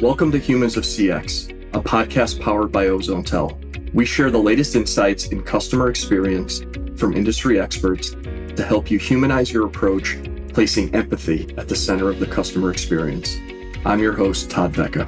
[0.00, 3.94] Welcome to Humans of CX, a podcast powered by OzoneTel.
[3.94, 6.62] We share the latest insights in customer experience
[6.96, 10.18] from industry experts to help you humanize your approach,
[10.48, 13.36] placing empathy at the center of the customer experience.
[13.84, 15.06] I'm your host, Todd Vecca.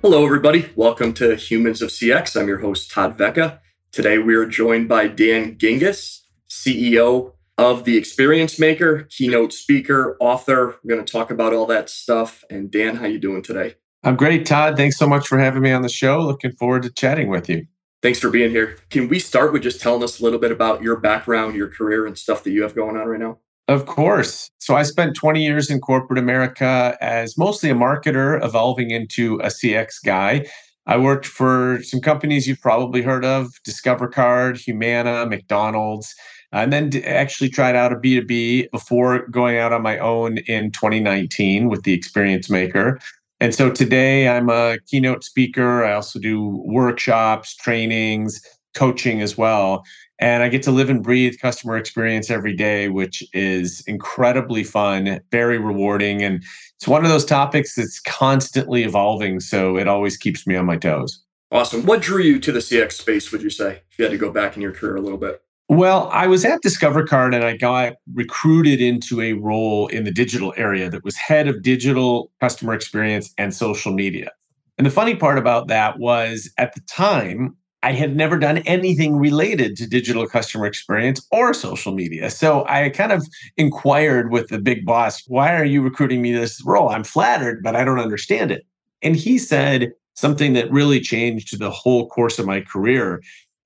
[0.00, 0.70] Hello, everybody.
[0.74, 2.40] Welcome to Humans of CX.
[2.40, 3.58] I'm your host, Todd Vecca.
[3.92, 10.78] Today, we are joined by Dan Gingiss, CEO of The Experience Maker, keynote speaker, author.
[10.82, 12.42] We're going to talk about all that stuff.
[12.48, 13.74] And Dan, how you doing today?
[14.02, 14.78] I'm great, Todd.
[14.78, 16.20] Thanks so much for having me on the show.
[16.20, 17.66] Looking forward to chatting with you.
[18.00, 18.78] Thanks for being here.
[18.88, 22.06] Can we start with just telling us a little bit about your background, your career,
[22.06, 23.36] and stuff that you have going on right now?
[23.68, 24.50] Of course.
[24.56, 29.48] So I spent 20 years in corporate America as mostly a marketer, evolving into a
[29.48, 30.46] CX guy.
[30.86, 36.14] I worked for some companies you've probably heard of Discover Card, Humana, McDonald's,
[36.52, 41.68] and then actually tried out a B2B before going out on my own in 2019
[41.68, 42.98] with the Experience Maker.
[43.38, 45.84] And so today I'm a keynote speaker.
[45.84, 48.42] I also do workshops, trainings,
[48.74, 49.84] coaching as well.
[50.20, 55.18] And I get to live and breathe customer experience every day, which is incredibly fun,
[55.32, 56.22] very rewarding.
[56.22, 56.44] And
[56.76, 59.40] it's one of those topics that's constantly evolving.
[59.40, 61.22] So it always keeps me on my toes.
[61.50, 61.86] Awesome.
[61.86, 64.30] What drew you to the CX space, would you say, if you had to go
[64.30, 65.42] back in your career a little bit?
[65.68, 70.10] Well, I was at Discover Card and I got recruited into a role in the
[70.10, 74.30] digital area that was head of digital customer experience and social media.
[74.78, 79.16] And the funny part about that was at the time, I had never done anything
[79.16, 82.30] related to digital customer experience or social media.
[82.30, 86.40] So I kind of inquired with the big boss, why are you recruiting me to
[86.40, 86.90] this role?
[86.90, 88.66] I'm flattered, but I don't understand it.
[89.02, 93.22] And he said something that really changed the whole course of my career.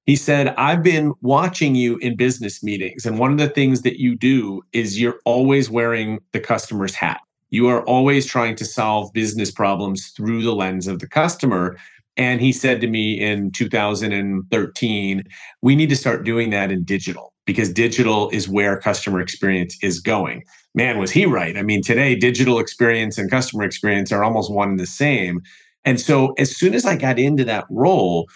[0.06, 3.06] He said, I've been watching you in business meetings.
[3.06, 7.20] And one of the things that you do is you're always wearing the customer's hat.
[7.50, 11.76] You are always trying to solve business problems through the lens of the customer.
[12.16, 15.24] And he said to me in 2013,
[15.62, 20.00] we need to start doing that in digital because digital is where customer experience is
[20.00, 20.44] going.
[20.74, 21.56] Man, was he right?
[21.56, 25.42] I mean, today, digital experience and customer experience are almost one and the same.
[25.84, 28.28] And so, as soon as I got into that role,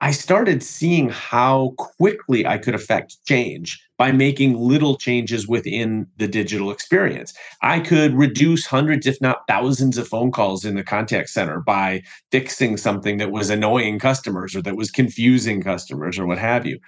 [0.00, 6.26] I started seeing how quickly I could affect change by making little changes within the
[6.26, 7.34] digital experience.
[7.60, 12.02] I could reduce hundreds, if not thousands, of phone calls in the contact center by
[12.32, 16.78] fixing something that was annoying customers or that was confusing customers or what have you.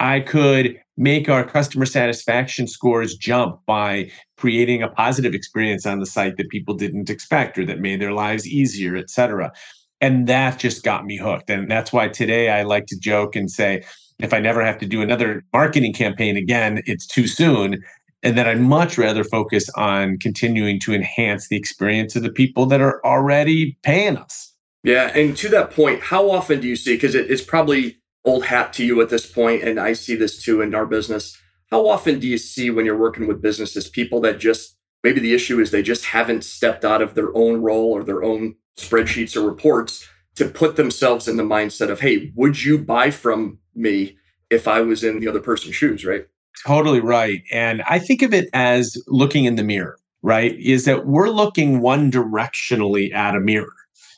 [0.00, 6.04] I could make our customer satisfaction scores jump by creating a positive experience on the
[6.06, 9.52] site that people didn't expect or that made their lives easier, et cetera.
[10.00, 11.48] And that just got me hooked.
[11.48, 13.84] And that's why today I like to joke and say,
[14.18, 17.82] if I never have to do another marketing campaign again, it's too soon.
[18.22, 22.66] And that I'd much rather focus on continuing to enhance the experience of the people
[22.66, 24.54] that are already paying us.
[24.82, 25.12] Yeah.
[25.14, 28.84] And to that point, how often do you see, because it's probably old hat to
[28.84, 31.36] you at this point, and I see this too in our business.
[31.70, 35.34] How often do you see when you're working with businesses people that just maybe the
[35.34, 39.36] issue is they just haven't stepped out of their own role or their own spreadsheets
[39.36, 44.16] or reports to put themselves in the mindset of, hey, would you buy from me
[44.50, 46.26] if I was in the other person's shoes, right?
[46.64, 47.42] Totally right.
[47.52, 50.58] And I think of it as looking in the mirror, right?
[50.58, 53.72] Is that we're looking one directionally at a mirror,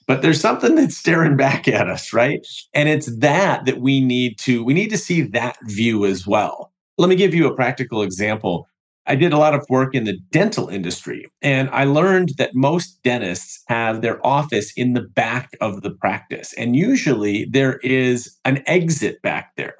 [0.06, 2.40] but there's something that's staring back at us, right?
[2.74, 6.72] And it's that that we need to we need to see that view as well.
[6.96, 8.68] Let me give you a practical example.
[9.08, 13.02] I did a lot of work in the dental industry, and I learned that most
[13.02, 16.52] dentists have their office in the back of the practice.
[16.58, 19.76] And usually there is an exit back there.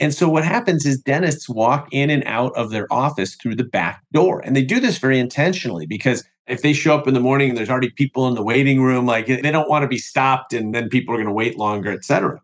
[0.00, 3.64] And so what happens is dentists walk in and out of their office through the
[3.64, 4.40] back door.
[4.44, 7.58] And they do this very intentionally because if they show up in the morning and
[7.58, 10.74] there's already people in the waiting room, like they don't want to be stopped and
[10.74, 12.40] then people are going to wait longer, et cetera.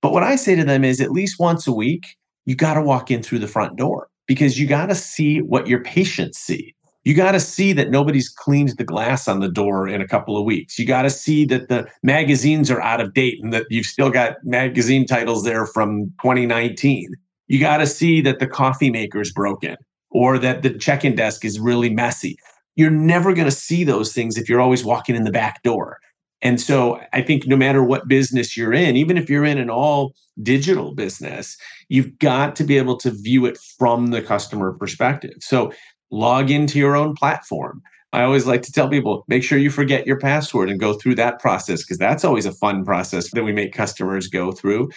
[0.00, 2.82] But what I say to them is at least once a week, you got to
[2.82, 6.74] walk in through the front door because you got to see what your patients see.
[7.04, 10.38] You got to see that nobody's cleaned the glass on the door in a couple
[10.38, 10.78] of weeks.
[10.78, 14.10] You got to see that the magazines are out of date and that you've still
[14.10, 17.12] got magazine titles there from 2019.
[17.48, 19.76] You got to see that the coffee maker's broken
[20.10, 22.38] or that the check in desk is really messy.
[22.74, 25.98] You're never going to see those things if you're always walking in the back door.
[26.44, 29.70] And so I think no matter what business you're in, even if you're in an
[29.70, 31.56] all digital business,
[31.88, 35.36] you've got to be able to view it from the customer perspective.
[35.40, 35.72] So
[36.10, 37.82] log into your own platform.
[38.12, 41.16] I always like to tell people make sure you forget your password and go through
[41.16, 44.90] that process because that's always a fun process that we make customers go through.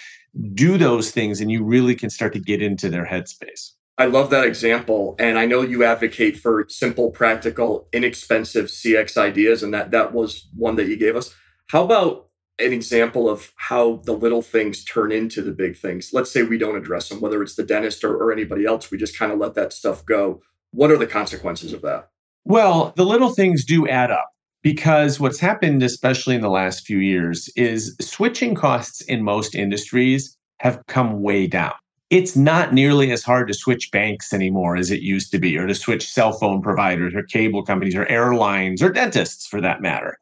[0.53, 3.71] Do those things and you really can start to get into their headspace.
[3.97, 5.15] I love that example.
[5.17, 9.63] And I know you advocate for simple, practical, inexpensive CX ideas.
[9.63, 11.33] And that, that was one that you gave us.
[11.67, 12.27] How about
[12.59, 16.11] an example of how the little things turn into the big things?
[16.13, 18.97] Let's say we don't address them, whether it's the dentist or, or anybody else, we
[18.97, 20.41] just kind of let that stuff go.
[20.71, 22.09] What are the consequences of that?
[22.45, 24.29] Well, the little things do add up
[24.61, 30.37] because what's happened, especially in the last few years, is switching costs in most industries
[30.59, 31.73] have come way down
[32.09, 35.67] it's not nearly as hard to switch banks anymore as it used to be, or
[35.67, 40.17] to switch cell phone providers or cable companies or airlines or dentists for that matter.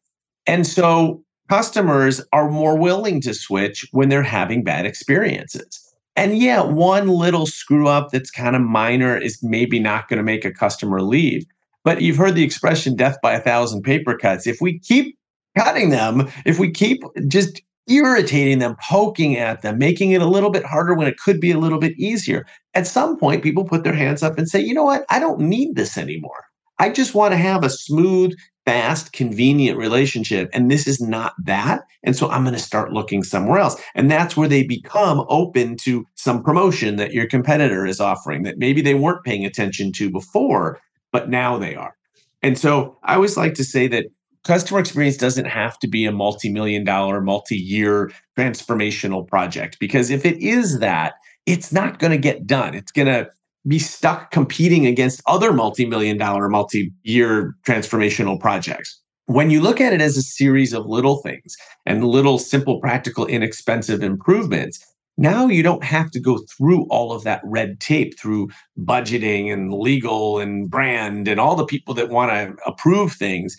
[0.47, 5.81] And so customers are more willing to switch when they're having bad experiences.
[6.15, 10.23] And yeah, one little screw up that's kind of minor is maybe not going to
[10.23, 11.45] make a customer leave.
[11.83, 14.47] But you've heard the expression death by a thousand paper cuts.
[14.47, 15.17] If we keep
[15.55, 20.49] cutting them, if we keep just irritating them, poking at them, making it a little
[20.49, 22.45] bit harder when it could be a little bit easier.
[22.73, 25.05] At some point, people put their hands up and say, you know what?
[25.09, 26.45] I don't need this anymore.
[26.79, 28.35] I just want to have a smooth,
[28.65, 30.49] fast, convenient relationship.
[30.51, 31.83] And this is not that.
[32.03, 33.79] And so I'm going to start looking somewhere else.
[33.93, 38.57] And that's where they become open to some promotion that your competitor is offering that
[38.57, 40.79] maybe they weren't paying attention to before,
[41.11, 41.95] but now they are.
[42.41, 44.05] And so I always like to say that
[44.45, 50.37] customer experience doesn't have to be a multi-million dollar multi-year transformational project because if it
[50.37, 51.15] is that
[51.45, 52.73] it's not going to get done.
[52.73, 53.29] It's going to
[53.67, 59.01] be stuck competing against other multi-million dollar multi-year transformational projects.
[59.27, 61.55] When you look at it as a series of little things
[61.85, 64.85] and little simple practical inexpensive improvements
[65.17, 68.49] now you don't have to go through all of that red tape through
[68.79, 73.55] budgeting and legal and brand and all the people that want to approve things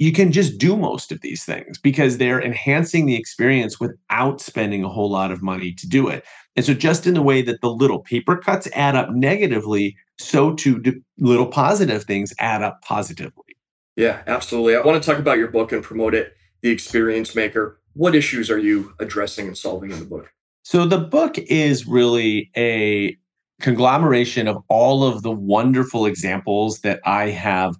[0.00, 4.82] you can just do most of these things because they're enhancing the experience without spending
[4.82, 6.24] a whole lot of money to do it.
[6.56, 10.54] And so, just in the way that the little paper cuts add up negatively, so
[10.54, 13.56] too do little positive things add up positively.
[13.94, 14.74] Yeah, absolutely.
[14.74, 17.78] I want to talk about your book and promote it, The Experience Maker.
[17.92, 20.32] What issues are you addressing and solving in the book?
[20.62, 23.18] So, the book is really a
[23.60, 27.76] conglomeration of all of the wonderful examples that I have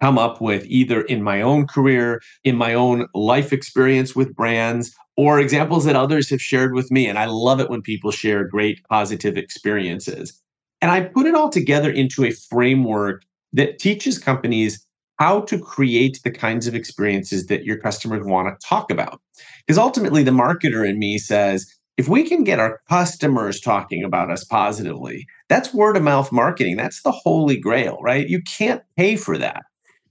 [0.00, 4.94] come up with either in my own career, in my own life experience with brands,
[5.16, 7.06] or examples that others have shared with me.
[7.06, 10.40] And I love it when people share great positive experiences.
[10.80, 14.84] And I put it all together into a framework that teaches companies
[15.18, 19.20] how to create the kinds of experiences that your customers want to talk about.
[19.64, 24.30] Because ultimately, the marketer in me says, if we can get our customers talking about
[24.30, 26.76] us positively, that's word of mouth marketing.
[26.76, 28.28] That's the holy grail, right?
[28.28, 29.62] You can't pay for that.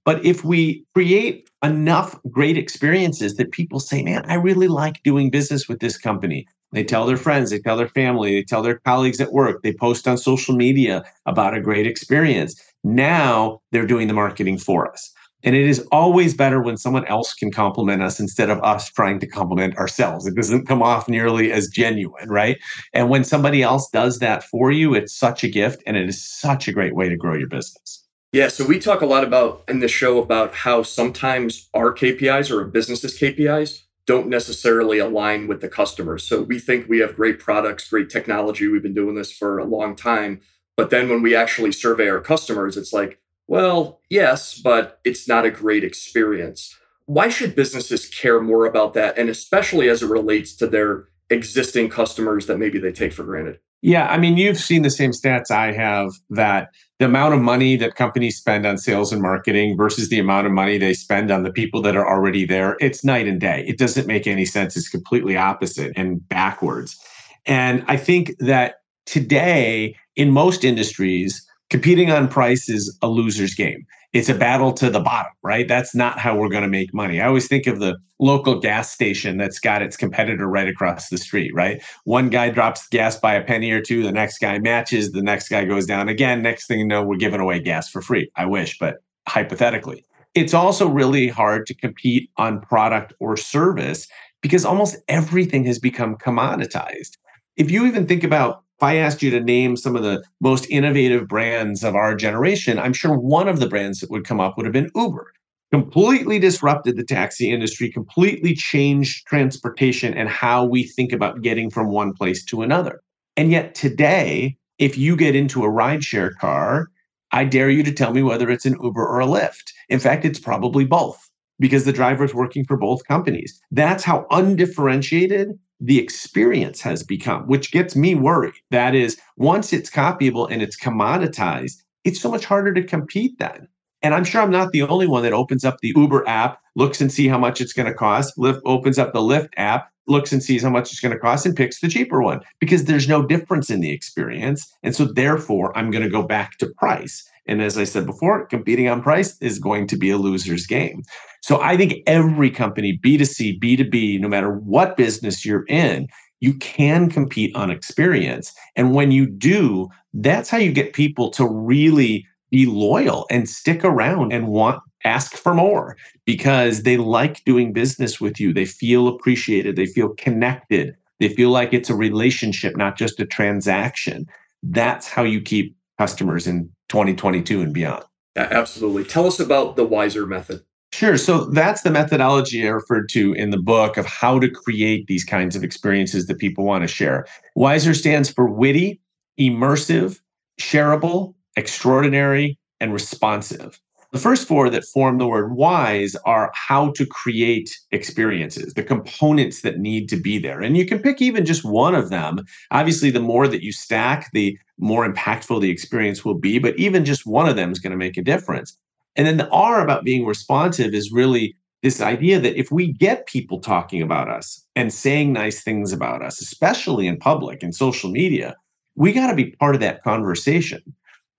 [0.06, 5.30] But if we create enough great experiences that people say, man, I really like doing
[5.30, 6.46] business with this company.
[6.74, 9.74] They tell their friends, they tell their family, they tell their colleagues at work, they
[9.74, 12.60] post on social media about a great experience.
[12.84, 15.14] Now they're doing the marketing for us.
[15.46, 19.20] And it is always better when someone else can compliment us instead of us trying
[19.20, 20.26] to compliment ourselves.
[20.26, 22.58] It doesn't come off nearly as genuine, right?
[22.94, 26.24] And when somebody else does that for you, it's such a gift and it is
[26.24, 28.03] such a great way to grow your business.
[28.34, 32.50] Yeah, so we talk a lot about in the show about how sometimes our KPIs
[32.50, 36.24] or a business's KPIs don't necessarily align with the customers.
[36.24, 38.68] So we think we have great products, great technology.
[38.68, 40.42] We've been doing this for a long time.
[40.76, 45.46] But then when we actually survey our customers, it's like, well, yes, but it's not
[45.46, 46.76] a great experience.
[47.06, 49.16] Why should businesses care more about that?
[49.16, 53.60] And especially as it relates to their existing customers that maybe they take for granted?
[53.86, 57.76] Yeah, I mean, you've seen the same stats I have that the amount of money
[57.76, 61.44] that companies spend on sales and marketing versus the amount of money they spend on
[61.44, 63.66] the people that are already there, it's night and day.
[63.68, 64.78] It doesn't make any sense.
[64.78, 66.98] It's completely opposite and backwards.
[67.46, 68.76] And I think that
[69.06, 74.92] today, in most industries, competing on price is a loser's game it's a battle to
[74.92, 75.68] the bottom, right?
[75.68, 77.20] That's not how we're going to make money.
[77.20, 81.18] I always think of the local gas station that's got its competitor right across the
[81.18, 81.84] street, right?
[82.04, 85.50] One guy drops gas by a penny or two, the next guy matches, the next
[85.50, 86.44] guy goes down again.
[86.44, 88.30] Next thing you know, we're giving away gas for free.
[88.36, 90.06] I wish, but hypothetically.
[90.36, 94.08] It's also really hard to compete on product or service
[94.42, 97.18] because almost everything has become commoditized.
[97.56, 100.66] If you even think about if I asked you to name some of the most
[100.70, 104.58] innovative brands of our generation, I'm sure one of the brands that would come up
[104.58, 105.32] would have been Uber.
[105.72, 111.90] Completely disrupted the taxi industry, completely changed transportation and how we think about getting from
[111.90, 113.02] one place to another.
[113.38, 116.88] And yet today, if you get into a rideshare car,
[117.32, 119.72] I dare you to tell me whether it's an Uber or a Lyft.
[119.90, 123.60] In fact, it's probably both because the driver's working for both companies.
[123.72, 128.54] That's how undifferentiated the experience has become, which gets me worried.
[128.72, 133.68] That is, once it's copyable and it's commoditized, it's so much harder to compete then.
[134.02, 137.00] And I'm sure I'm not the only one that opens up the Uber app, looks
[137.00, 140.34] and see how much it's going to cost, Lyft opens up the Lyft app, looks
[140.34, 143.08] and sees how much it's going to cost and picks the cheaper one because there's
[143.08, 144.70] no difference in the experience.
[144.84, 147.30] And so therefore, I'm going to go back to price.
[147.46, 151.04] And as I said before, competing on price is going to be a loser's game.
[151.42, 156.08] So I think every company, B2C, B2B, no matter what business you're in,
[156.40, 158.54] you can compete on experience.
[158.76, 163.84] And when you do, that's how you get people to really be loyal and stick
[163.84, 168.54] around and want ask for more because they like doing business with you.
[168.54, 173.26] They feel appreciated, they feel connected, they feel like it's a relationship, not just a
[173.26, 174.26] transaction.
[174.62, 178.04] That's how you keep customers in 2022 and beyond.
[178.36, 179.04] Yeah, absolutely.
[179.04, 180.64] Tell us about the Wiser method.
[180.92, 181.18] Sure.
[181.18, 185.24] So that's the methodology I referred to in the book of how to create these
[185.24, 187.26] kinds of experiences that people want to share.
[187.56, 189.02] Wiser stands for witty,
[189.40, 190.20] immersive,
[190.62, 193.80] shareable, extraordinary, and responsive.
[194.12, 199.62] The first four that form the word wise are how to create experiences, the components
[199.62, 200.62] that need to be there.
[200.62, 202.46] And you can pick even just one of them.
[202.70, 207.06] Obviously, the more that you stack, the more impactful the experience will be, but even
[207.06, 208.78] just one of them is going to make a difference.
[209.16, 213.28] And then the R about being responsive is really this idea that if we get
[213.28, 218.12] people talking about us and saying nice things about us, especially in public and social
[218.12, 218.56] media,
[218.96, 220.82] we got to be part of that conversation.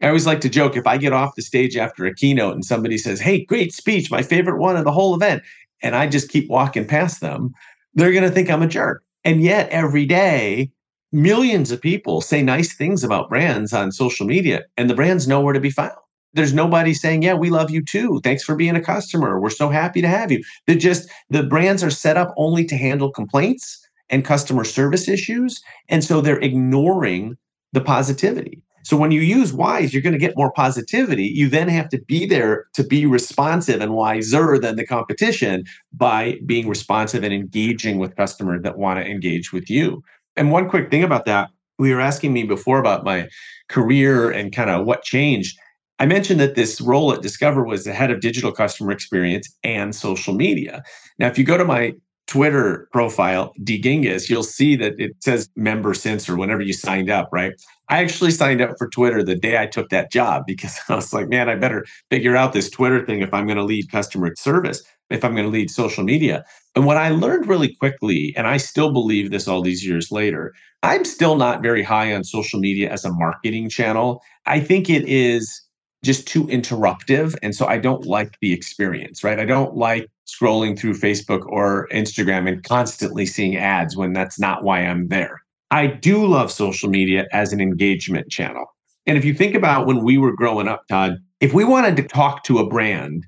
[0.03, 2.65] I always like to joke if I get off the stage after a keynote and
[2.65, 5.43] somebody says, Hey, great speech, my favorite one of the whole event,
[5.83, 7.55] and I just keep walking past them,
[7.95, 9.03] they're going to think I'm a jerk.
[9.25, 10.71] And yet, every day,
[11.15, 15.55] millions of people say nice things about brands on social media, and the brand's nowhere
[15.55, 15.97] to be found.
[16.35, 18.21] There's nobody saying, Yeah, we love you too.
[18.25, 19.41] Thanks for being a customer.
[19.41, 20.43] We're so happy to have you.
[20.67, 23.81] They're just, the brands are set up only to handle complaints
[24.11, 25.63] and customer service issues.
[25.89, 27.37] And so they're ignoring
[27.73, 28.63] the positivity.
[28.83, 31.25] So when you use wise, you're going to get more positivity.
[31.25, 36.39] You then have to be there to be responsive and wiser than the competition by
[36.45, 40.03] being responsive and engaging with customers that want to engage with you.
[40.37, 43.29] And one quick thing about that, we were asking me before about my
[43.69, 45.57] career and kind of what changed.
[45.99, 49.95] I mentioned that this role at Discover was the head of digital customer experience and
[49.95, 50.83] social media.
[51.19, 51.95] Now, if you go to my
[52.27, 57.29] Twitter profile, DGingiss, you'll see that it says member since or whenever you signed up,
[57.33, 57.53] right?
[57.91, 61.13] I actually signed up for Twitter the day I took that job because I was
[61.13, 64.33] like, man, I better figure out this Twitter thing if I'm going to lead customer
[64.39, 66.45] service, if I'm going to lead social media.
[66.75, 70.55] And what I learned really quickly, and I still believe this all these years later,
[70.83, 74.23] I'm still not very high on social media as a marketing channel.
[74.47, 75.63] I think it is
[76.05, 77.35] just too interruptive.
[77.43, 79.41] And so I don't like the experience, right?
[79.41, 84.65] I don't like scrolling through Facebook or Instagram and constantly seeing ads when that's not
[84.65, 85.43] why I'm there.
[85.71, 88.67] I do love social media as an engagement channel.
[89.07, 92.03] And if you think about when we were growing up, Todd, if we wanted to
[92.03, 93.27] talk to a brand,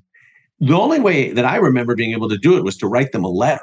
[0.60, 3.24] the only way that I remember being able to do it was to write them
[3.24, 3.60] a letter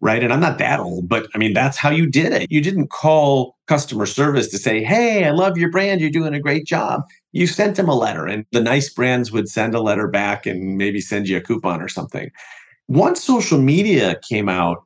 [0.00, 0.22] right?
[0.22, 2.50] And I'm not that old, but I mean, that's how you did it.
[2.50, 6.00] You didn't call customer service to say, Hey, I love your brand.
[6.00, 7.02] You're doing a great job.
[7.32, 10.76] You sent them a letter, and the nice brands would send a letter back and
[10.76, 12.30] maybe send you a coupon or something.
[12.90, 14.82] Once social media came out,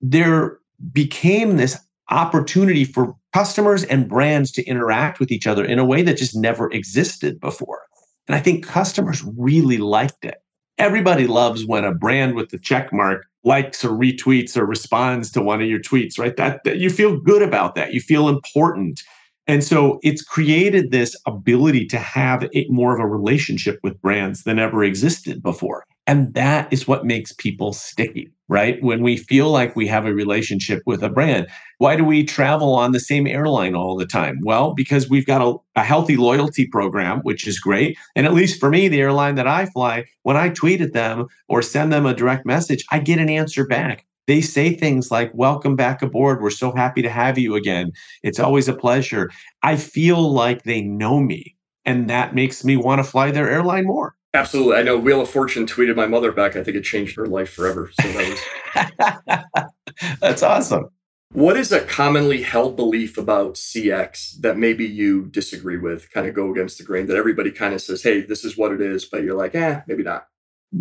[0.00, 0.58] there
[0.92, 1.78] became this
[2.10, 6.34] opportunity for customers and brands to interact with each other in a way that just
[6.34, 7.82] never existed before.
[8.26, 10.42] And I think customers really liked it.
[10.78, 15.40] Everybody loves when a brand with the check mark likes or retweets or responds to
[15.40, 16.36] one of your tweets, right?
[16.36, 17.94] That, that you feel good about that.
[17.94, 19.00] You feel important.
[19.46, 24.58] And so it's created this ability to have more of a relationship with brands than
[24.58, 25.84] ever existed before.
[26.06, 28.82] And that is what makes people sticky, right?
[28.82, 31.46] When we feel like we have a relationship with a brand.
[31.78, 34.40] Why do we travel on the same airline all the time?
[34.42, 37.96] Well, because we've got a, a healthy loyalty program, which is great.
[38.14, 41.26] And at least for me, the airline that I fly, when I tweet at them
[41.48, 44.04] or send them a direct message, I get an answer back.
[44.26, 46.42] They say things like, Welcome back aboard.
[46.42, 47.92] We're so happy to have you again.
[48.22, 49.30] It's always a pleasure.
[49.62, 51.56] I feel like they know me.
[51.86, 54.14] And that makes me want to fly their airline more.
[54.34, 54.76] Absolutely.
[54.76, 56.56] I know Wheel of Fortune tweeted my mother back.
[56.56, 57.90] I think it changed her life forever.
[58.00, 59.64] So that was
[60.20, 60.88] That's awesome.
[61.32, 66.34] What is a commonly held belief about CX that maybe you disagree with, kind of
[66.34, 69.04] go against the grain that everybody kind of says, hey, this is what it is,
[69.04, 70.26] but you're like, eh, maybe not?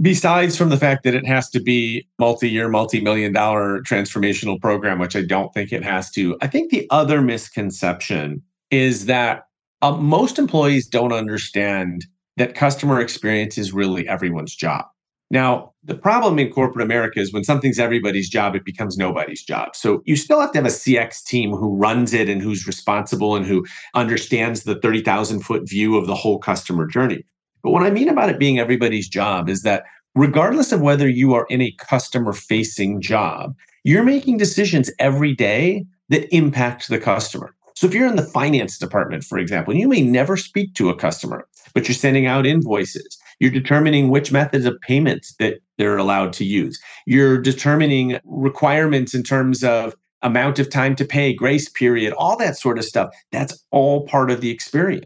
[0.01, 5.15] Besides from the fact that it has to be multi-year, multi-million dollar transformational program, which
[5.15, 8.41] I don't think it has to, I think the other misconception
[8.71, 9.43] is that
[9.83, 12.05] uh, most employees don't understand
[12.37, 14.85] that customer experience is really everyone's job.
[15.31, 19.75] Now, the problem in corporate America is when something's everybody's job, it becomes nobody's job.
[19.75, 23.35] So you still have to have a CX team who runs it and who's responsible
[23.35, 27.25] and who understands the 30,000 foot view of the whole customer journey.
[27.63, 31.33] But what I mean about it being everybody's job is that regardless of whether you
[31.33, 37.55] are in a customer facing job, you're making decisions every day that impact the customer.
[37.75, 40.95] So if you're in the finance department, for example, you may never speak to a
[40.95, 43.17] customer, but you're sending out invoices.
[43.39, 46.79] You're determining which methods of payments that they're allowed to use.
[47.05, 52.57] You're determining requirements in terms of amount of time to pay, grace period, all that
[52.57, 53.13] sort of stuff.
[53.31, 55.05] That's all part of the experience.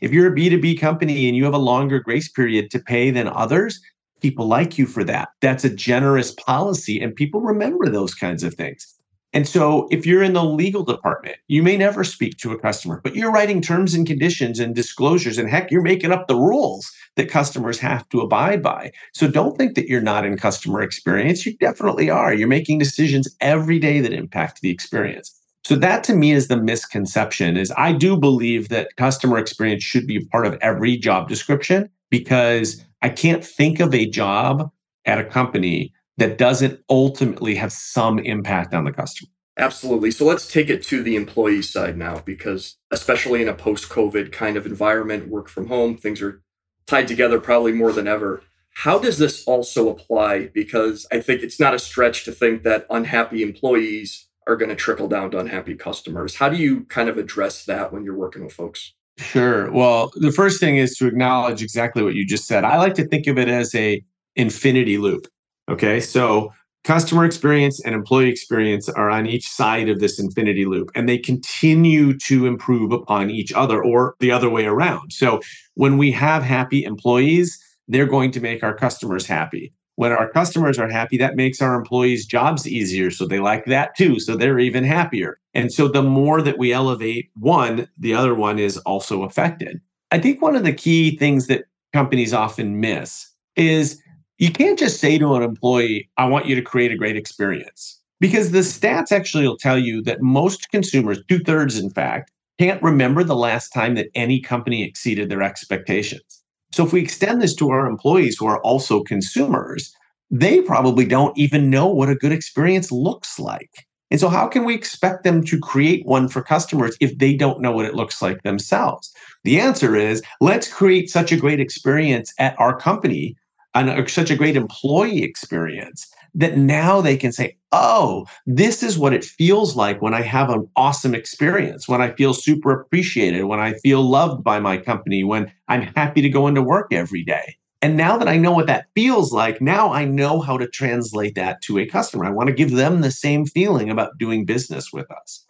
[0.00, 3.28] If you're a B2B company and you have a longer grace period to pay than
[3.28, 3.80] others,
[4.20, 5.30] people like you for that.
[5.40, 8.94] That's a generous policy, and people remember those kinds of things.
[9.34, 13.00] And so, if you're in the legal department, you may never speak to a customer,
[13.04, 15.36] but you're writing terms and conditions and disclosures.
[15.36, 18.90] And heck, you're making up the rules that customers have to abide by.
[19.12, 21.44] So, don't think that you're not in customer experience.
[21.44, 22.32] You definitely are.
[22.32, 25.38] You're making decisions every day that impact the experience.
[25.62, 30.06] So, that to me is the misconception is I do believe that customer experience should
[30.06, 34.70] be part of every job description because I can't think of a job
[35.04, 39.30] at a company that doesn't ultimately have some impact on the customer.
[39.56, 40.10] Absolutely.
[40.10, 44.30] So let's take it to the employee side now, because especially in a post COVID
[44.30, 46.42] kind of environment, work from home, things are
[46.86, 48.42] tied together probably more than ever.
[48.74, 50.48] How does this also apply?
[50.48, 54.76] Because I think it's not a stretch to think that unhappy employees are going to
[54.76, 56.36] trickle down to unhappy customers.
[56.36, 58.94] How do you kind of address that when you're working with folks?
[59.18, 59.70] Sure.
[59.72, 62.62] Well, the first thing is to acknowledge exactly what you just said.
[62.62, 64.00] I like to think of it as a
[64.36, 65.26] infinity loop.
[65.68, 66.00] Okay.
[66.00, 66.52] So
[66.84, 71.18] customer experience and employee experience are on each side of this infinity loop and they
[71.18, 75.12] continue to improve upon each other or the other way around.
[75.12, 75.40] So
[75.74, 79.72] when we have happy employees, they're going to make our customers happy.
[79.96, 83.10] When our customers are happy, that makes our employees' jobs easier.
[83.10, 84.20] So they like that too.
[84.20, 85.40] So they're even happier.
[85.54, 89.80] And so the more that we elevate one, the other one is also affected.
[90.12, 94.00] I think one of the key things that companies often miss is
[94.38, 98.00] you can't just say to an employee, I want you to create a great experience.
[98.20, 102.82] Because the stats actually will tell you that most consumers, two thirds in fact, can't
[102.82, 106.42] remember the last time that any company exceeded their expectations.
[106.72, 109.94] So if we extend this to our employees who are also consumers,
[110.30, 113.86] they probably don't even know what a good experience looks like.
[114.10, 117.60] And so, how can we expect them to create one for customers if they don't
[117.60, 119.12] know what it looks like themselves?
[119.44, 123.36] The answer is let's create such a great experience at our company
[123.74, 129.12] and such a great employee experience that now they can say, oh, this is what
[129.12, 133.60] it feels like when I have an awesome experience, when I feel super appreciated, when
[133.60, 137.56] I feel loved by my company, when I'm happy to go into work every day.
[137.80, 141.36] And now that I know what that feels like, now I know how to translate
[141.36, 142.24] that to a customer.
[142.24, 145.44] I want to give them the same feeling about doing business with us.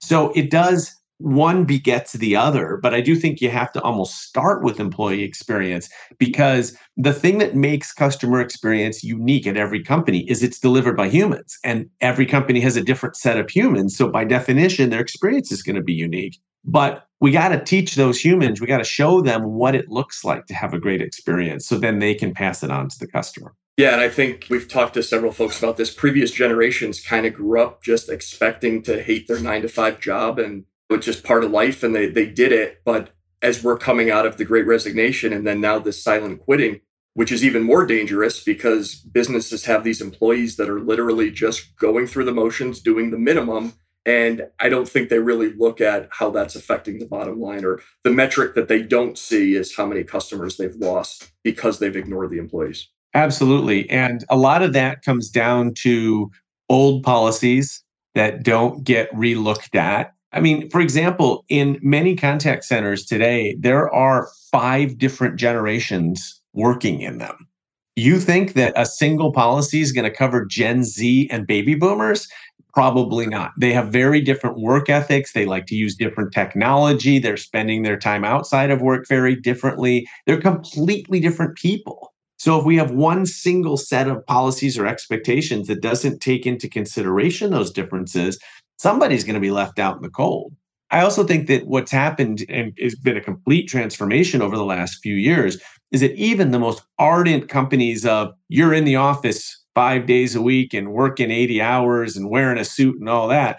[0.00, 4.22] So it does one begets the other, but I do think you have to almost
[4.22, 10.28] start with employee experience because the thing that makes customer experience unique at every company
[10.28, 13.96] is it's delivered by humans, and every company has a different set of humans.
[13.96, 16.38] So, by definition, their experience is going to be unique.
[16.64, 20.24] But we got to teach those humans, we got to show them what it looks
[20.24, 23.06] like to have a great experience so then they can pass it on to the
[23.06, 23.54] customer.
[23.76, 25.92] Yeah, and I think we've talked to several folks about this.
[25.92, 30.38] Previous generations kind of grew up just expecting to hate their nine to five job
[30.38, 32.80] and it's just part of life and they they did it.
[32.84, 33.10] But
[33.42, 36.80] as we're coming out of the great resignation and then now this silent quitting,
[37.12, 42.06] which is even more dangerous because businesses have these employees that are literally just going
[42.06, 43.74] through the motions, doing the minimum.
[44.06, 47.80] And I don't think they really look at how that's affecting the bottom line or
[48.02, 52.30] the metric that they don't see is how many customers they've lost because they've ignored
[52.30, 52.88] the employees.
[53.14, 53.88] Absolutely.
[53.90, 56.30] And a lot of that comes down to
[56.68, 57.82] old policies
[58.14, 63.92] that don't get relooked at I mean, for example, in many contact centers today, there
[63.94, 67.48] are five different generations working in them.
[67.94, 72.26] You think that a single policy is going to cover Gen Z and baby boomers?
[72.72, 73.52] Probably not.
[73.56, 75.32] They have very different work ethics.
[75.32, 77.20] They like to use different technology.
[77.20, 80.08] They're spending their time outside of work very differently.
[80.26, 82.12] They're completely different people.
[82.36, 86.68] So, if we have one single set of policies or expectations that doesn't take into
[86.68, 88.40] consideration those differences,
[88.84, 90.54] somebody's going to be left out in the cold.
[90.90, 94.98] I also think that what's happened and has been a complete transformation over the last
[95.02, 95.56] few years
[95.90, 100.42] is that even the most ardent companies of you're in the office five days a
[100.42, 103.58] week and working 80 hours and wearing a suit and all that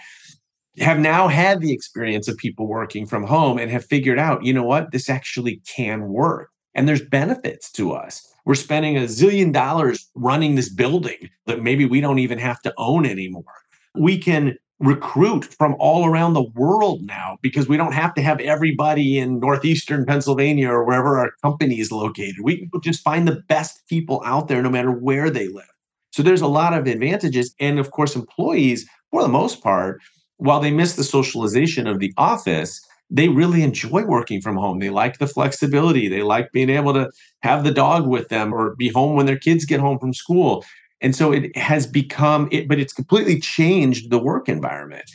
[0.78, 4.54] have now had the experience of people working from home and have figured out, you
[4.54, 6.50] know what, this actually can work.
[6.78, 8.22] and there's benefits to us.
[8.46, 12.74] We're spending a zillion dollars running this building that maybe we don't even have to
[12.78, 13.56] own anymore.
[13.96, 18.40] We can recruit from all around the world now because we don't have to have
[18.42, 22.36] everybody in northeastern Pennsylvania or wherever our company is located.
[22.44, 25.66] We can just find the best people out there no matter where they live.
[26.12, 27.54] So there's a lot of advantages.
[27.60, 30.02] And of course, employees, for the most part,
[30.38, 34.80] while they miss the socialization of the office, they really enjoy working from home.
[34.80, 36.08] They like the flexibility.
[36.10, 37.10] They like being able to
[37.42, 40.66] have the dog with them or be home when their kids get home from school.
[41.06, 45.06] And so it has become it, but it's completely changed the work environment.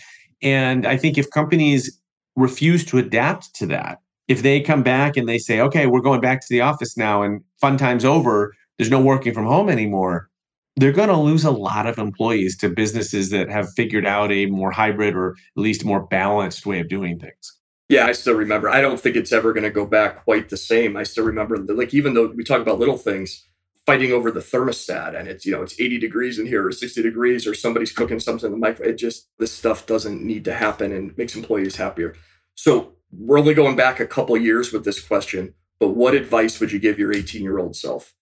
[0.41, 2.01] And I think if companies
[2.37, 3.99] refuse to adapt to that,
[4.29, 7.23] if they come back and they say, okay, we're going back to the office now
[7.25, 10.31] and fun time's over, there's no working from home anymore,
[10.77, 14.47] they're going to lose a lot of employees to businesses that have figured out a
[14.47, 17.59] more hybrid or at least more balanced way of doing things.
[17.89, 18.69] Yeah, I still remember.
[18.69, 20.97] I don't think it's ever going to go back quite the same.
[20.97, 23.45] I still remember, like, even though we talk about little things,
[23.91, 27.03] fighting over the thermostat and it's, you know, it's 80 degrees in here or 60
[27.03, 28.93] degrees or somebody's cooking something in the microwave.
[28.95, 32.15] It just, this stuff doesn't need to happen and makes employees happier.
[32.55, 36.71] So we're only going back a couple years with this question, but what advice would
[36.71, 38.15] you give your 18 year old self?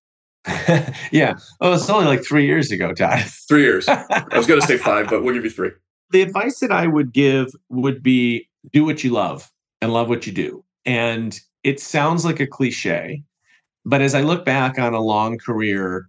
[1.12, 1.34] yeah.
[1.60, 3.20] Oh, it's only like three years ago, Todd.
[3.46, 3.86] three years.
[3.86, 5.72] I was going to say five, but we'll give you three.
[6.12, 9.52] The advice that I would give would be do what you love
[9.82, 10.64] and love what you do.
[10.86, 13.22] And it sounds like a cliche,
[13.88, 16.08] but as I look back on a long career,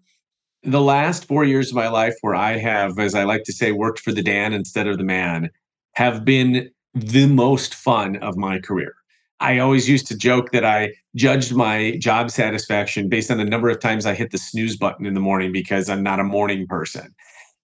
[0.63, 3.72] the last four years of my life where I have, as I like to say,
[3.72, 5.50] worked for the Dan instead of the man,
[5.94, 8.94] have been the most fun of my career.
[9.39, 13.70] I always used to joke that I judged my job satisfaction based on the number
[13.70, 16.68] of times I hit the snooze button in the morning because I'm not a morning
[16.68, 17.15] person.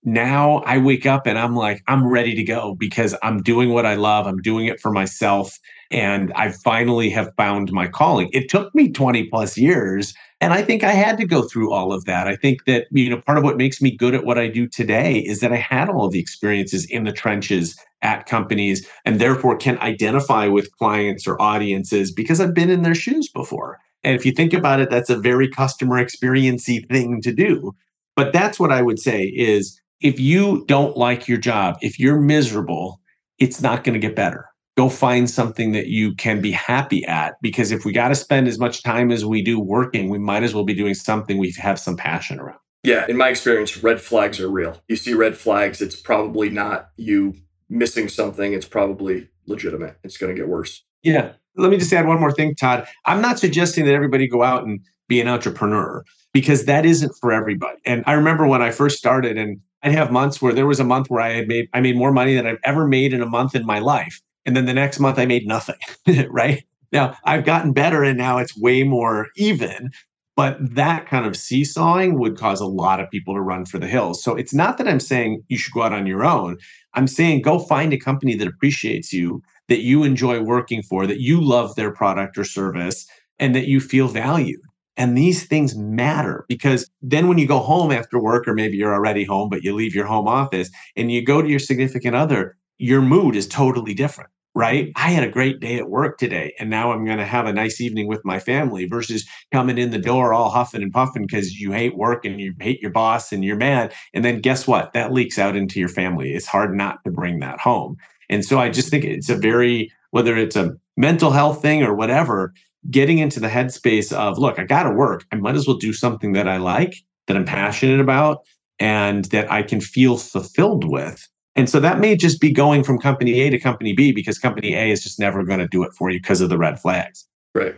[0.06, 3.86] Now I wake up and I'm like, I'm ready to go because I'm doing what
[3.86, 4.28] I love.
[4.28, 5.60] I'm doing it for myself
[5.91, 8.30] and I finally have found my calling.
[8.34, 10.13] It took me 20 plus years.
[10.41, 12.28] And I think I had to go through all of that.
[12.28, 14.67] I think that, you know, part of what makes me good at what I do
[14.67, 19.19] today is that I had all of the experiences in the trenches at companies and
[19.19, 23.80] therefore can identify with clients or audiences because I've been in their shoes before.
[24.04, 27.74] And if you think about it, that's a very customer experiency thing to do.
[28.15, 32.19] But that's what I would say is if you don't like your job, if you're
[32.19, 33.00] miserable,
[33.39, 37.35] it's not going to get better go find something that you can be happy at
[37.41, 40.43] because if we got to spend as much time as we do working we might
[40.43, 42.59] as well be doing something we have some passion around.
[42.83, 44.81] Yeah in my experience red flags are real.
[44.88, 47.35] You see red flags it's probably not you
[47.69, 49.97] missing something it's probably legitimate.
[50.03, 50.83] It's going to get worse.
[51.03, 51.33] Yeah.
[51.57, 52.88] Let me just add one more thing todd.
[53.05, 57.31] I'm not suggesting that everybody go out and be an entrepreneur because that isn't for
[57.31, 57.77] everybody.
[57.85, 60.83] And i remember when i first started and I'd have months where there was a
[60.83, 63.27] month where I had made I made more money than I've ever made in a
[63.27, 64.19] month in my life.
[64.45, 65.77] And then the next month I made nothing,
[66.29, 66.63] right?
[66.91, 69.91] Now I've gotten better and now it's way more even.
[70.36, 73.88] But that kind of seesawing would cause a lot of people to run for the
[73.88, 74.21] hills.
[74.21, 76.58] So it's not that I'm saying you should go out on your own.
[76.93, 81.21] I'm saying go find a company that appreciates you, that you enjoy working for, that
[81.21, 83.08] you love their product or service,
[83.39, 84.60] and that you feel valued.
[84.97, 88.93] And these things matter because then when you go home after work, or maybe you're
[88.93, 92.55] already home, but you leave your home office and you go to your significant other,
[92.77, 94.91] your mood is totally different right?
[94.95, 97.53] I had a great day at work today, and now I'm going to have a
[97.53, 101.59] nice evening with my family versus coming in the door all huffing and puffing because
[101.59, 103.93] you hate work and you hate your boss and you're mad.
[104.13, 104.93] And then guess what?
[104.93, 106.33] That leaks out into your family.
[106.33, 107.97] It's hard not to bring that home.
[108.29, 111.93] And so I just think it's a very, whether it's a mental health thing or
[111.93, 112.53] whatever,
[112.89, 115.25] getting into the headspace of, look, I got to work.
[115.33, 116.95] I might as well do something that I like,
[117.27, 118.39] that I'm passionate about,
[118.79, 122.99] and that I can feel fulfilled with and so that may just be going from
[122.99, 125.93] company A to company B because company A is just never going to do it
[125.93, 127.25] for you because of the red flags.
[127.53, 127.75] Right.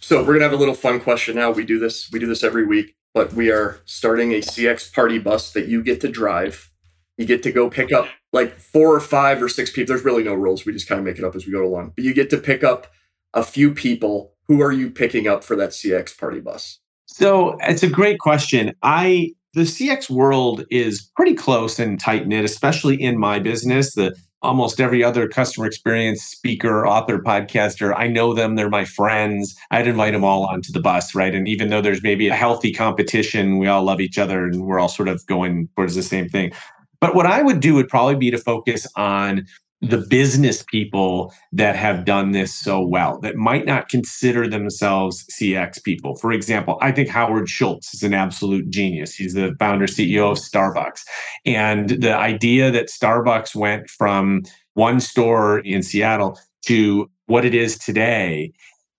[0.00, 1.50] So we're going to have a little fun question now.
[1.50, 5.18] We do this we do this every week, but we are starting a CX party
[5.18, 6.70] bus that you get to drive.
[7.16, 9.94] You get to go pick up like four or five or six people.
[9.94, 10.66] There's really no rules.
[10.66, 11.92] We just kind of make it up as we go along.
[11.94, 12.88] But you get to pick up
[13.32, 14.32] a few people.
[14.48, 16.80] Who are you picking up for that CX party bus?
[17.06, 18.74] So it's a great question.
[18.82, 23.94] I the CX world is pretty close and tight knit, especially in my business.
[23.94, 28.56] The almost every other customer experience speaker, author, podcaster, I know them.
[28.56, 29.56] They're my friends.
[29.70, 31.34] I'd invite them all onto the bus, right?
[31.34, 34.78] And even though there's maybe a healthy competition, we all love each other and we're
[34.78, 36.52] all sort of going towards the same thing.
[37.00, 39.46] But what I would do would probably be to focus on
[39.80, 45.82] the business people that have done this so well that might not consider themselves CX
[45.84, 46.16] people.
[46.16, 49.14] For example, I think Howard Schultz is an absolute genius.
[49.14, 51.02] He's the founder CEO of Starbucks.
[51.44, 54.42] And the idea that Starbucks went from
[54.74, 58.52] one store in Seattle to what it is today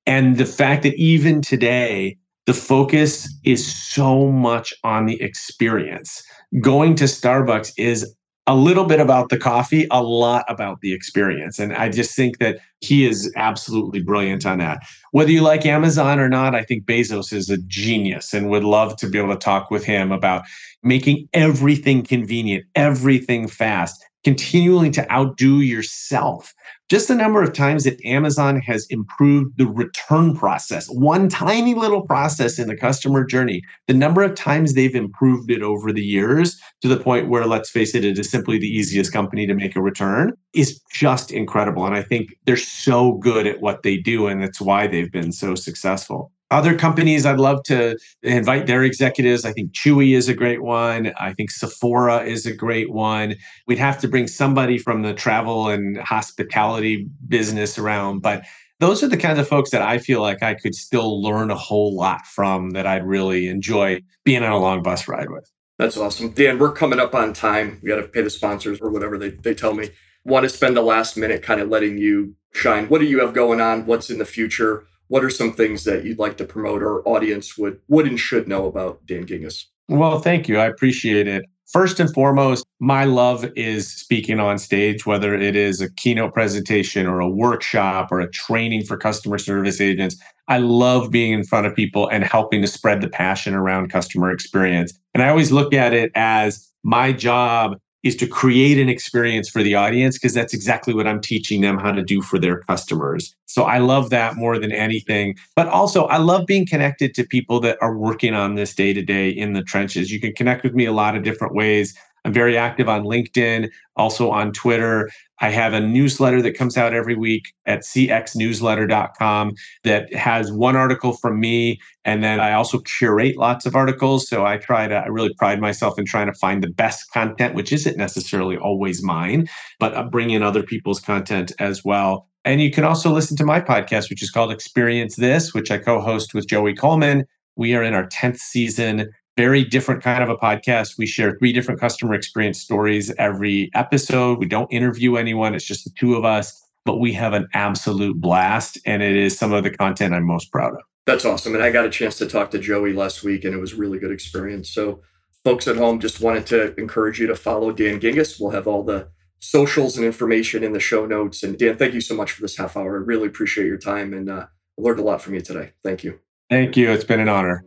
[0.06, 6.24] And the fact that even today, the focus is so much on the experience.
[6.62, 8.16] Going to Starbucks is
[8.48, 11.58] a little bit about the coffee, a lot about the experience.
[11.58, 14.80] And I just think that he is absolutely brilliant on that.
[15.12, 18.98] Whether you like Amazon or not, I think Bezos is a genius and would love
[18.98, 20.44] to be able to talk with him about
[20.84, 26.54] making everything convenient, everything fast, continuing to outdo yourself
[26.88, 32.04] just the number of times that Amazon has improved the return process, one tiny little
[32.04, 36.60] process in the customer journey, the number of times they've improved it over the years
[36.82, 39.76] to the point where, let's face it, it is simply the easiest company to make
[39.76, 41.86] a return is just incredible.
[41.86, 45.32] And I think they're so good at what they do, and that's why they've been
[45.32, 46.32] so successful.
[46.52, 49.46] Other companies, I'd love to invite their executives.
[49.46, 51.12] I think Chewy is a great one.
[51.20, 53.36] I think Sephora is a great one.
[53.66, 58.44] We'd have to bring somebody from the travel and hospitality business around, but
[58.80, 61.56] those are the kinds of folks that I feel like I could still learn a
[61.56, 65.50] whole lot from that I'd really enjoy being on a long bus ride with.
[65.80, 66.32] That's awesome.
[66.32, 67.80] Dan, we're coming up on time.
[67.82, 69.90] We got to pay the sponsors or whatever they, they tell me.
[70.26, 72.88] Want to spend the last minute kind of letting you shine.
[72.88, 73.86] What do you have going on?
[73.86, 74.86] What's in the future?
[75.08, 78.48] What are some things that you'd like to promote or audience would would and should
[78.48, 79.66] know about Dan Gingiss?
[79.88, 80.58] Well, thank you.
[80.58, 81.46] I appreciate it.
[81.72, 87.08] First and foremost, my love is speaking on stage, whether it is a keynote presentation
[87.08, 90.16] or a workshop or a training for customer service agents.
[90.48, 94.32] I love being in front of people and helping to spread the passion around customer
[94.32, 94.94] experience.
[95.16, 99.64] And I always look at it as my job is to create an experience for
[99.64, 103.36] the audience because that's exactly what I'm teaching them how to do for their customers.
[103.48, 105.36] So I love that more than anything.
[105.56, 109.02] But also, I love being connected to people that are working on this day to
[109.02, 110.12] day in the trenches.
[110.12, 111.98] You can connect with me a lot of different ways.
[112.26, 115.10] I'm very active on LinkedIn, also on Twitter.
[115.40, 121.14] I have a newsletter that comes out every week at cxnewsletter.com that has one article
[121.14, 121.80] from me.
[122.06, 124.28] And then I also curate lots of articles.
[124.28, 127.56] So I try to, I really pride myself in trying to find the best content,
[127.56, 129.48] which isn't necessarily always mine,
[129.80, 132.28] but bring in other people's content as well.
[132.46, 135.80] And you can also listen to my podcast, which is called Experience This, which I
[135.80, 137.26] co host with Joey Coleman.
[137.58, 140.98] We are in our 10th season very different kind of a podcast.
[140.98, 144.40] We share three different customer experience stories every episode.
[144.40, 148.20] We don't interview anyone, it's just the two of us, but we have an absolute
[148.20, 148.78] blast.
[148.86, 150.82] And it is some of the content I'm most proud of.
[151.06, 151.54] That's awesome.
[151.54, 153.78] And I got a chance to talk to Joey last week, and it was a
[153.78, 154.70] really good experience.
[154.70, 155.02] So,
[155.44, 158.40] folks at home, just wanted to encourage you to follow Dan Gingiss.
[158.40, 161.44] We'll have all the socials and information in the show notes.
[161.44, 162.96] And Dan, thank you so much for this half hour.
[162.96, 165.74] I really appreciate your time and uh, learned a lot from you today.
[165.84, 166.20] Thank you.
[166.50, 166.92] Thank you.
[166.92, 167.64] It's been an honor.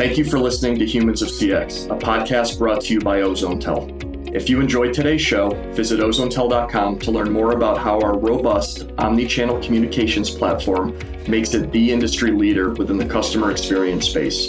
[0.00, 4.34] Thank you for listening to Humans of CX, a podcast brought to you by OzoneTel.
[4.34, 9.62] If you enjoyed today's show, visit ozonetel.com to learn more about how our robust omni-channel
[9.62, 14.48] communications platform makes it the industry leader within the customer experience space.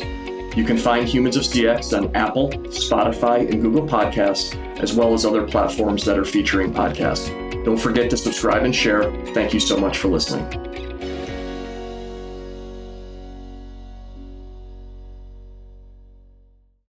[0.55, 5.25] You can find Humans of CX on Apple, Spotify, and Google Podcasts, as well as
[5.25, 7.27] other platforms that are featuring podcasts.
[7.65, 9.11] Don't forget to subscribe and share.
[9.33, 10.90] Thank you so much for listening.